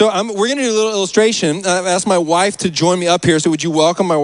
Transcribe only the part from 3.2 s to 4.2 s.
here. So would you welcome my